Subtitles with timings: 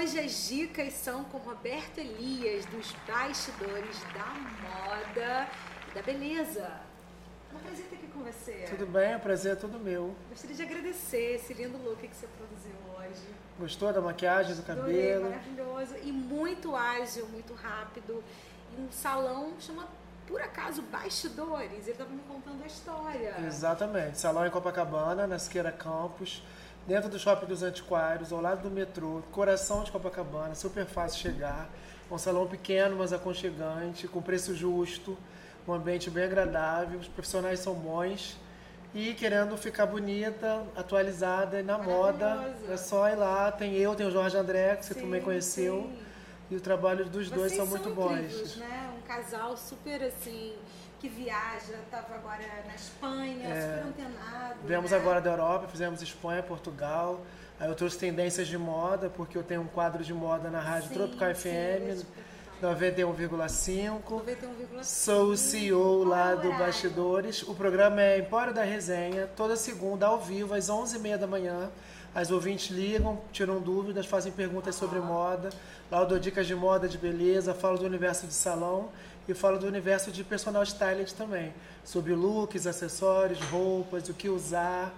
[0.00, 5.48] hoje as dicas são com Roberto Elias, dos bastidores da moda
[5.90, 6.70] e da beleza.
[7.52, 8.64] É um prazer estar aqui com você.
[8.70, 10.14] Tudo bem, o prazer é todo meu.
[10.30, 13.28] Gostaria de agradecer esse lindo look que você produziu hoje.
[13.58, 15.30] Gostou da maquiagem, do Adorei, cabelo?
[15.30, 18.24] maravilhoso e muito ágil, muito rápido.
[18.72, 19.86] E um salão chama
[20.26, 21.82] por acaso Bastidores.
[21.82, 23.34] Ele estava me contando a história.
[23.46, 24.18] Exatamente.
[24.18, 26.42] Salão em Copacabana, na Siqueira Campos,
[26.86, 31.68] dentro do Shopping dos Antiquários, ao lado do metrô, coração de Copacabana, super fácil chegar.
[32.10, 35.16] Um salão pequeno, mas aconchegante, com preço justo,
[35.66, 38.36] um ambiente bem agradável, os profissionais são bons.
[38.92, 43.52] E querendo ficar bonita, atualizada e na moda, é só ir lá.
[43.52, 45.82] Tem eu, tem o Jorge André, que você Sim, também conheceu.
[45.82, 45.98] sim.
[46.50, 48.56] E o trabalho dos dois Vocês são muito incríveis, bons.
[48.56, 48.90] né?
[48.98, 50.54] Um casal super assim,
[51.00, 54.54] que viaja, estava agora na Espanha, super antenado.
[54.64, 54.96] Viemos né?
[54.98, 57.22] agora da Europa, fizemos Espanha, Portugal.
[57.58, 60.88] Aí eu trouxe tendências de moda, porque eu tenho um quadro de moda na Rádio
[60.88, 62.30] Sim, Tropical sim, FM te perguntar.
[62.62, 64.02] 91,5.
[64.02, 64.84] 91,5.
[64.84, 66.50] Sou o CEO lá do.
[66.50, 67.42] Bastidores.
[67.44, 71.70] O programa é Empório da Resenha, toda segunda ao vivo, às 11h30 da manhã.
[72.14, 75.48] As ouvintes ligam, tiram dúvidas, fazem perguntas sobre moda.
[75.90, 78.90] Lá eu dou dicas de moda, de beleza, falo do universo de salão
[79.32, 81.52] e falo do universo de personal stylist também.
[81.84, 84.92] Sobre looks, acessórios, roupas, o que usar.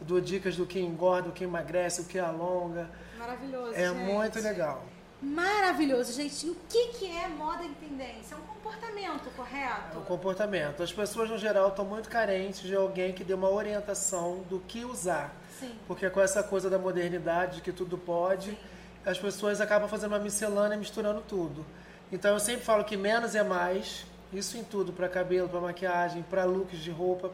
[0.00, 2.88] Dou dicas do que engorda, o que emagrece, o que alonga.
[3.18, 3.74] Maravilhoso.
[3.74, 3.98] É gente.
[3.98, 4.84] muito legal.
[5.20, 6.48] Maravilhoso, gente.
[6.48, 8.36] O que, que é moda em tendência?
[8.36, 9.96] É um comportamento, correto?
[9.96, 10.82] É o comportamento.
[10.82, 14.84] As pessoas, no geral, estão muito carentes de alguém que dê uma orientação do que
[14.84, 15.34] usar.
[15.58, 15.74] Sim.
[15.88, 18.56] Porque com essa coisa da modernidade, de que tudo pode,
[19.04, 21.66] as pessoas acabam fazendo uma miscelânea misturando tudo.
[22.10, 26.22] Então eu sempre falo que menos é mais, isso em tudo, para cabelo, para maquiagem,
[26.22, 27.30] para looks de roupa.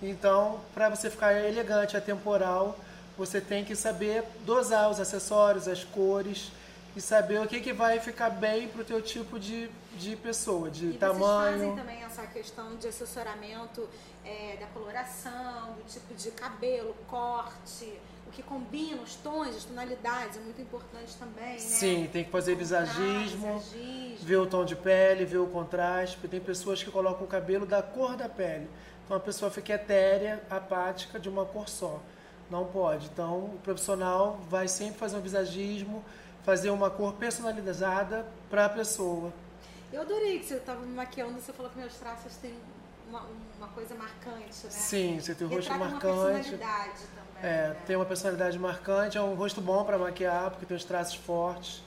[0.00, 2.78] Então, para você ficar elegante, atemporal,
[3.16, 6.50] você tem que saber dosar os acessórios, as cores
[6.96, 10.90] e saber o que, que vai ficar bem pro teu tipo de, de pessoa, de
[10.90, 11.18] E tamanho.
[11.20, 13.88] vocês fazem também essa questão de assessoramento
[14.24, 20.36] é, da coloração, do tipo de cabelo, corte, o que combina, os tons, as tonalidades,
[20.38, 21.58] é muito importante também, né?
[21.58, 24.26] Sim, tem que fazer visagismo, visagismo.
[24.26, 27.66] ver o tom de pele, ver o contraste, porque tem pessoas que colocam o cabelo
[27.66, 28.68] da cor da pele.
[29.04, 32.00] Então a pessoa fica etérea, apática, de uma cor só.
[32.50, 33.06] Não pode.
[33.06, 36.02] Então o profissional vai sempre fazer um visagismo,
[36.44, 39.32] fazer uma cor personalizada para a pessoa.
[39.92, 42.54] Eu adorei que você estava me maquiando, você falou que meus traços têm
[43.08, 43.26] uma,
[43.58, 44.70] uma coisa marcante, né?
[44.70, 46.16] Sim, você tem o rosto Retrata marcante.
[46.16, 47.50] uma personalidade também.
[47.50, 47.76] É, né?
[47.86, 51.82] tem uma personalidade marcante, é um rosto bom para maquiar, porque tem os traços fortes.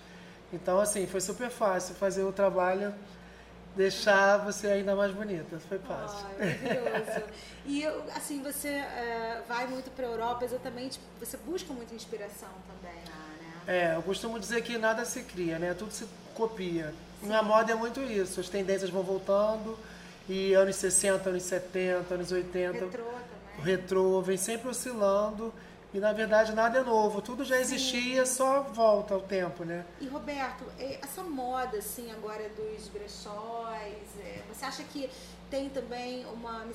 [0.54, 2.94] Então, assim, foi super fácil fazer o trabalho,
[3.76, 5.60] deixar você ainda mais bonita.
[5.68, 6.26] Foi fácil.
[6.40, 7.24] Ai, maravilhoso.
[7.68, 7.84] E
[8.16, 13.35] assim, você é, vai muito para a Europa exatamente, você busca muita inspiração também né?
[13.68, 15.74] É, eu costumo dizer que nada se cria, né?
[15.74, 16.94] Tudo se copia.
[17.24, 19.78] Na moda é muito isso, as tendências vão voltando,
[20.30, 23.64] e anos 60, anos 70, anos 80, Retrô o também.
[23.64, 25.52] retrô vem sempre oscilando,
[25.94, 29.86] e na verdade nada é novo, tudo já existia, só volta ao tempo, né?
[30.00, 35.10] E Roberto, essa moda assim agora dos brechóis, eh, você acha que
[35.50, 36.66] tem também uma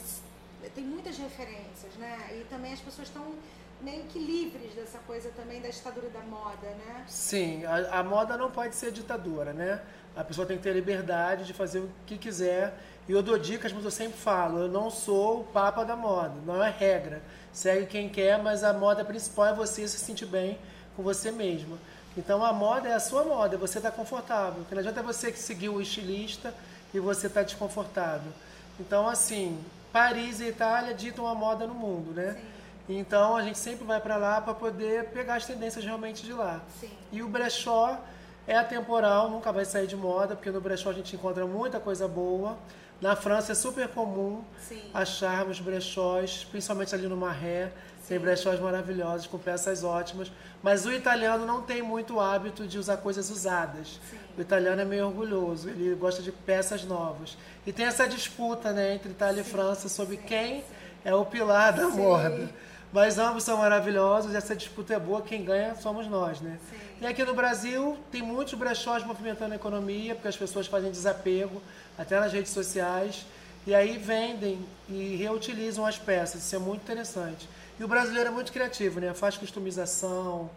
[0.74, 2.38] tem muitas referências, né?
[2.40, 3.34] E também as pessoas estão
[3.82, 7.04] meio que livres dessa coisa também da ditadura da moda, né?
[7.06, 9.80] Sim, a, a moda não pode ser ditadura, né?
[10.16, 12.74] A pessoa tem que ter liberdade de fazer o que quiser.
[13.08, 16.34] E eu dou dicas, mas eu sempre falo, eu não sou o papa da moda,
[16.46, 17.22] não é regra.
[17.52, 20.58] Segue quem quer, mas a moda principal é você se sentir bem
[20.96, 21.76] com você mesma.
[22.16, 24.60] Então a moda é a sua moda, você está confortável.
[24.60, 26.52] Porque não adianta você que seguir o estilista
[26.92, 28.32] e você está desconfortável.
[28.78, 29.58] Então, assim,
[29.92, 32.40] Paris e Itália ditam a moda no mundo, né?
[32.88, 36.60] Então a gente sempre vai para lá para poder pegar as tendências realmente de lá.
[36.80, 36.90] Sim.
[37.12, 37.98] E o brechó
[38.46, 42.08] é atemporal, nunca vai sair de moda, porque no brechó a gente encontra muita coisa
[42.08, 42.56] boa.
[43.00, 44.82] Na França é super comum Sim.
[44.92, 47.72] acharmos brechós, principalmente ali no Marré.
[48.06, 48.24] Tem Sim.
[48.24, 50.30] brechós maravilhosos, com peças ótimas.
[50.62, 54.00] Mas o italiano não tem muito hábito de usar coisas usadas.
[54.10, 54.18] Sim.
[54.36, 57.38] O italiano é meio orgulhoso, ele gosta de peças novas.
[57.66, 60.64] E tem essa disputa né, entre Itália e França sobre quem
[61.04, 61.96] é o pilar da Sim.
[61.98, 62.50] moda.
[62.92, 66.58] Mas ambos são maravilhosos, essa disputa é boa, quem ganha somos nós, né?
[66.68, 66.76] Sim.
[67.02, 71.62] E aqui no Brasil tem muitos brechós movimentando a economia, porque as pessoas fazem desapego,
[71.96, 73.24] até nas redes sociais,
[73.66, 74.58] e aí vendem
[74.88, 77.48] e reutilizam as peças, isso é muito interessante.
[77.78, 79.14] E o brasileiro é muito criativo, né?
[79.14, 80.50] Faz customização,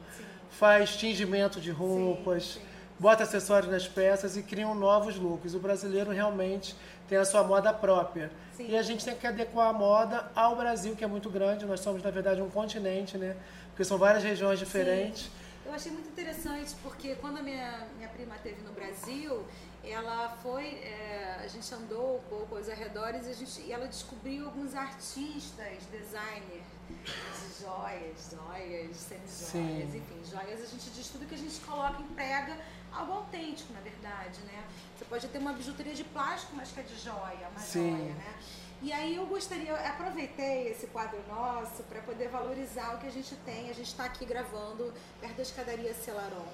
[0.50, 2.73] faz tingimento de roupas, sim.
[3.00, 5.54] Bota acessórios nas peças e criam novos looks.
[5.54, 6.76] O brasileiro realmente
[7.08, 8.32] tem a sua moda própria.
[8.56, 8.68] Sim.
[8.70, 11.66] E a gente tem que adequar a moda ao Brasil, que é muito grande.
[11.66, 13.36] Nós somos, na verdade, um continente, né?
[13.70, 15.30] Porque são várias regiões diferentes.
[15.66, 19.44] Eu achei muito interessante porque quando a minha, minha prima esteve no Brasil,
[19.84, 23.88] ela foi, é, a gente andou um pouco aos arredores e, a gente, e ela
[23.88, 31.36] descobriu alguns artistas, designers de joias, joias, semi-joias, enfim, joias a gente diz tudo que
[31.36, 32.58] a gente coloca, emprega
[32.94, 34.64] algo autêntico, na verdade, né?
[34.96, 37.92] Você pode ter uma bijuteria de plástico, mas que é de joia, uma Sim.
[37.92, 38.34] joia, né?
[38.82, 43.34] E aí eu gostaria, aproveitei esse quadro nosso para poder valorizar o que a gente
[43.38, 43.70] tem.
[43.70, 46.46] A gente está aqui gravando perto da escadaria Celaron?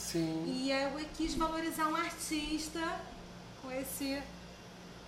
[0.00, 0.44] Sim.
[0.46, 2.80] E eu quis valorizar um artista
[3.62, 4.20] com esse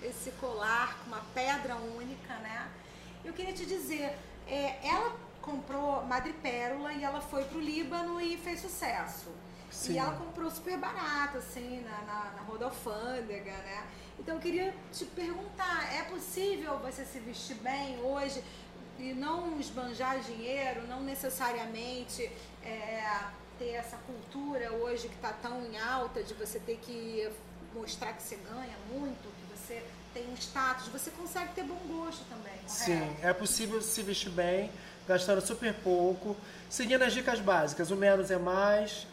[0.02, 2.68] esse colar, com uma pedra única, né?
[3.24, 4.18] Eu queria te dizer,
[4.48, 9.30] é, ela comprou madrepérola e ela foi para o Líbano e fez sucesso.
[9.70, 9.94] Sim.
[9.94, 13.86] E ela comprou super barato, assim, na, na, na roda alfândega, né?
[14.18, 18.42] Então eu queria te perguntar, é possível você se vestir bem hoje
[18.98, 22.30] e não esbanjar dinheiro, não necessariamente
[22.62, 23.02] é,
[23.62, 27.30] ter essa cultura hoje que está tão em alta de você ter que
[27.72, 29.82] mostrar que você ganha muito, que você
[30.12, 32.52] tem um status, você consegue ter bom gosto também.
[32.52, 32.72] Correto?
[32.72, 34.70] Sim, é possível se vestir bem,
[35.06, 36.36] gastando super pouco,
[36.68, 37.90] seguindo as dicas básicas.
[37.92, 39.06] O menos é mais,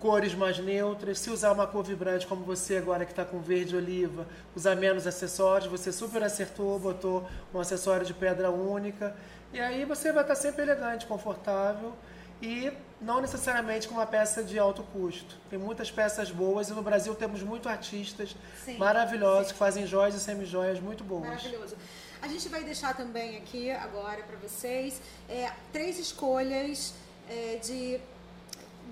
[0.00, 1.20] cores mais neutras.
[1.20, 5.06] Se usar uma cor vibrante como você agora que está com verde oliva, usar menos
[5.06, 5.70] acessórios.
[5.70, 9.16] Você super acertou, botou um acessório de pedra única.
[9.52, 11.94] E aí você vai estar tá sempre elegante, confortável
[12.42, 12.72] e
[13.02, 15.36] não necessariamente com uma peça de alto custo.
[15.50, 19.52] Tem muitas peças boas e no Brasil temos muitos artistas sim, maravilhosos sim.
[19.52, 21.26] que fazem joias e semi-joias muito boas.
[21.26, 21.76] Maravilhoso.
[22.20, 26.94] A gente vai deixar também aqui agora para vocês é, três escolhas
[27.28, 28.00] é, de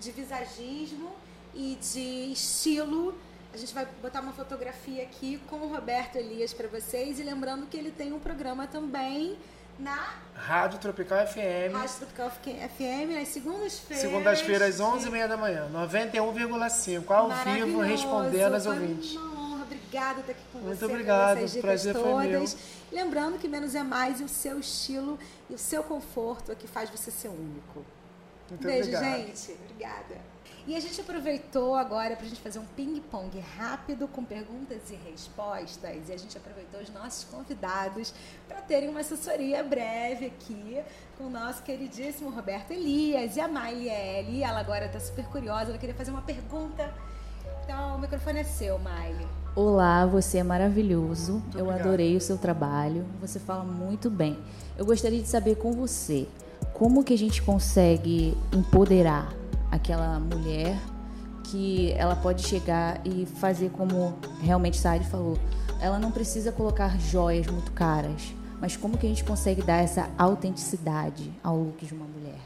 [0.00, 1.12] de visagismo
[1.54, 3.14] e de estilo.
[3.52, 7.66] A gente vai botar uma fotografia aqui com o Roberto Elias para vocês e lembrando
[7.66, 9.36] que ele tem um programa também
[9.80, 11.72] na Rádio Tropical FM.
[11.72, 14.02] Rádio Tropical FM, nas segundas-feiras.
[14.02, 19.12] Segundas-feiras, 11h30 da manhã, 91,5, ao vivo, respondendo às ouvintes.
[19.16, 20.84] Uma honra, obrigada por estar aqui com Muito você.
[20.86, 22.10] Muito obrigado, o prazer todas.
[22.10, 22.44] foi meu.
[22.92, 25.18] Lembrando que menos é mais e o seu estilo
[25.48, 27.84] e o seu conforto é que faz você ser único.
[28.48, 29.04] Muito Beijo, obrigado.
[29.04, 29.52] gente.
[29.52, 30.29] Obrigada.
[30.66, 35.10] E a gente aproveitou agora para a gente fazer um ping-pong rápido com perguntas e
[35.10, 36.08] respostas.
[36.08, 38.12] E a gente aproveitou os nossos convidados
[38.46, 40.80] para terem uma assessoria breve aqui
[41.16, 45.78] com o nosso queridíssimo Roberto Elias e a Maile Ela agora está super curiosa, ela
[45.78, 46.92] queria fazer uma pergunta.
[47.64, 49.26] Então, o microfone é seu, Maile.
[49.56, 51.34] Olá, você é maravilhoso.
[51.34, 51.86] Muito Eu obrigado.
[51.86, 53.04] adorei o seu trabalho.
[53.20, 54.38] Você fala muito bem.
[54.76, 56.28] Eu gostaria de saber com você
[56.74, 59.39] como que a gente consegue empoderar
[59.70, 60.76] aquela mulher
[61.44, 65.38] que ela pode chegar e fazer como realmente Sade falou.
[65.80, 70.08] Ela não precisa colocar joias muito caras, mas como que a gente consegue dar essa
[70.18, 72.38] autenticidade ao look de uma mulher?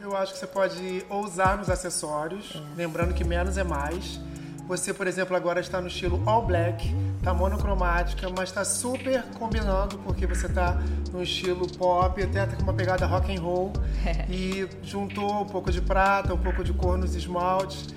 [0.00, 2.76] Eu acho que você pode ousar nos acessórios, é.
[2.76, 4.18] lembrando que menos é mais.
[4.66, 9.98] Você, por exemplo, agora está no estilo all black, tá monocromática, mas está super combinando
[9.98, 10.80] porque você está
[11.12, 13.72] no estilo pop, até com uma pegada rock and roll
[14.30, 17.88] e juntou um pouco de prata, um pouco de cor nos esmaltes.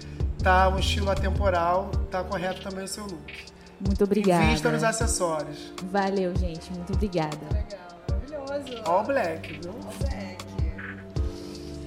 [0.44, 3.34] Tá um estilo atemporal, tá correto também o seu look.
[3.80, 4.44] Muito obrigada.
[4.44, 5.74] Invista nos acessórios.
[5.92, 6.72] Valeu, gente.
[6.72, 7.38] Muito obrigada.
[7.52, 8.84] Legal, maravilhoso.
[8.86, 9.72] All black, viu?
[9.72, 10.46] All black.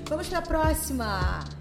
[0.08, 1.57] Vamos para a próxima.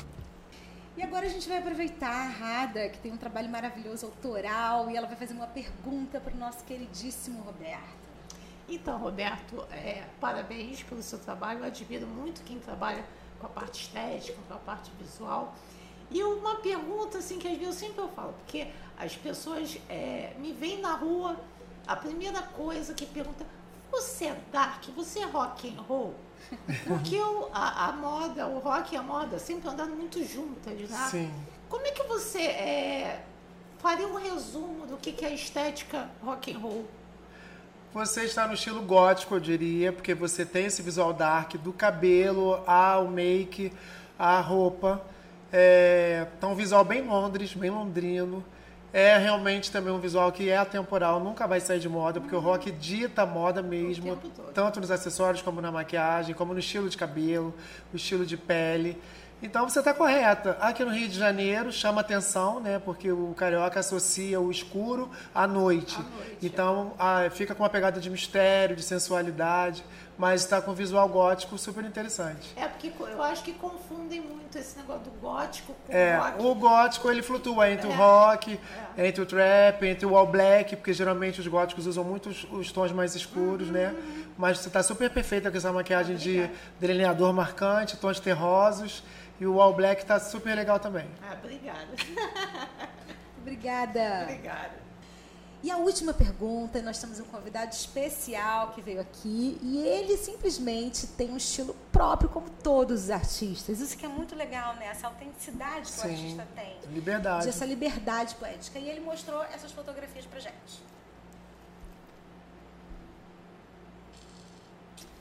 [0.97, 4.97] E agora a gente vai aproveitar a Rada, que tem um trabalho maravilhoso autoral, e
[4.97, 8.07] ela vai fazer uma pergunta para o nosso queridíssimo Roberto.
[8.67, 11.59] Então, Roberto, é, parabéns pelo seu trabalho.
[11.59, 13.05] Eu admiro muito quem trabalha
[13.39, 15.53] com a parte estética, com a parte visual.
[16.09, 20.51] E uma pergunta assim que às vezes eu sempre falo, porque as pessoas é, me
[20.51, 21.39] veem na rua,
[21.85, 23.45] a primeira coisa que pergunta,
[24.01, 26.13] você é dark, você é rock and roll?
[26.87, 27.17] Porque
[27.51, 31.07] a, a, moda, o rock e a moda sempre andaram muito juntas, né?
[31.09, 31.31] Sim.
[31.67, 33.23] Como é que você é,
[33.79, 36.85] faria um resumo do que, que é a estética rock and roll?
[37.93, 42.61] Você está no estilo gótico, eu diria, porque você tem esse visual dark do cabelo
[42.67, 43.73] ao make,
[44.17, 45.01] à roupa.
[45.51, 48.43] É, tá um visual bem Londres, bem londrino.
[48.97, 52.39] É realmente também um visual que é atemporal, nunca vai sair de moda, porque o
[52.39, 54.17] rock dita a moda mesmo,
[54.55, 57.53] tanto nos acessórios como na maquiagem, como no estilo de cabelo,
[57.93, 58.99] o estilo de pele.
[59.39, 60.57] Então você está correta.
[60.59, 62.81] Aqui no Rio de Janeiro chama atenção, né?
[62.83, 65.95] Porque o carioca associa o escuro à noite.
[65.95, 67.29] À noite então é.
[67.29, 69.85] fica com uma pegada de mistério, de sensualidade.
[70.17, 72.51] Mas está com visual gótico super interessante.
[72.55, 76.41] É porque eu acho que confundem muito esse negócio do gótico com é, o rock.
[76.45, 77.93] O gótico ele flutua entre É.
[77.93, 78.59] o rock,
[78.97, 79.07] É.
[79.07, 82.71] entre o trap, entre o all black, porque geralmente os góticos usam muito os, os
[82.71, 83.93] tons mais escuros, né?
[83.95, 84.23] Uhum.
[84.37, 86.53] Mas você está super perfeita com essa maquiagem de Obrigada.
[86.79, 89.03] delineador marcante, tons terrosos.
[89.39, 91.05] E o all black está super legal também.
[91.21, 91.87] Ah, obrigada.
[93.39, 94.23] Obrigada.
[94.23, 94.86] obrigada.
[95.63, 101.07] E a última pergunta, nós temos um convidado especial que veio aqui e ele simplesmente
[101.07, 103.79] tem um estilo próprio como todos os artistas.
[103.79, 104.85] Isso que é muito legal, né?
[104.85, 106.09] Essa autenticidade que o Sim.
[106.09, 106.77] artista tem.
[106.93, 107.49] Liberdade.
[107.49, 108.77] Essa liberdade poética.
[108.77, 110.79] E ele mostrou essas fotografias pra gente.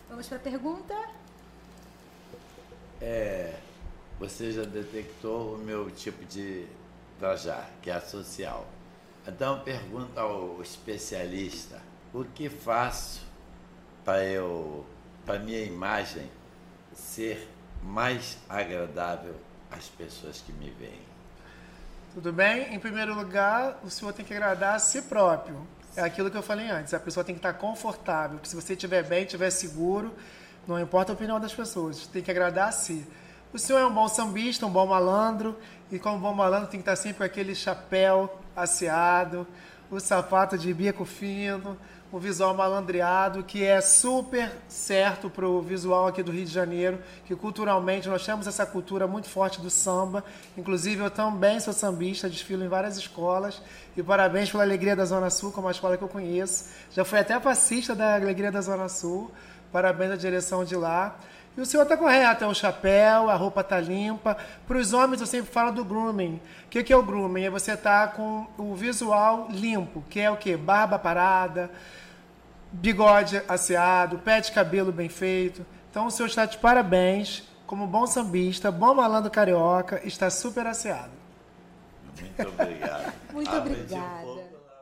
[0.08, 0.94] Vamos pra pergunta?
[3.00, 3.58] É,
[4.18, 6.66] você já detectou o meu tipo de
[7.18, 8.66] trajar, que é a social.
[9.28, 11.80] Então pergunta ao especialista,
[12.14, 13.22] o que faço
[14.04, 14.86] para eu,
[15.24, 16.30] para minha imagem
[16.94, 17.50] ser
[17.82, 19.34] mais agradável
[19.68, 21.02] às pessoas que me veem?
[22.14, 22.72] Tudo bem?
[22.72, 25.66] Em primeiro lugar, o senhor tem que agradar a si próprio.
[25.96, 26.94] É aquilo que eu falei antes.
[26.94, 28.38] A pessoa tem que estar confortável.
[28.44, 30.14] Se você estiver bem, estiver seguro,
[30.68, 32.06] não importa a opinião das pessoas.
[32.06, 33.04] Tem que agradar a si.
[33.52, 35.58] O senhor é um bom sambista, um bom malandro.
[35.90, 39.46] E como bom malandro, tem que estar sempre com aquele chapéu aseado,
[39.90, 41.76] o sapato de bico fino,
[42.10, 46.98] o visual malandreado, que é super certo para o visual aqui do Rio de Janeiro,
[47.24, 50.24] que culturalmente nós temos essa cultura muito forte do samba.
[50.56, 53.60] Inclusive, eu também sou sambista, desfilo em várias escolas.
[53.96, 56.66] E parabéns pela Alegria da Zona Sul, que é uma escola que eu conheço.
[56.92, 59.30] Já fui até passista da Alegria da Zona Sul.
[59.72, 61.18] Parabéns à direção de lá.
[61.56, 64.36] E o senhor está correto, é o chapéu, a roupa está limpa.
[64.66, 66.40] Para os homens, eu sempre falo do grooming.
[66.66, 67.44] O que, que é o grooming?
[67.44, 70.56] É você estar com o visual limpo, que é o quê?
[70.56, 71.70] Barba parada,
[72.70, 75.64] bigode asseado, pé de cabelo bem feito.
[75.90, 81.12] Então, o senhor está de parabéns, como bom sambista, bom malandro carioca, está super asseado.
[82.14, 83.12] Muito obrigado.
[83.32, 84.45] Muito obrigada.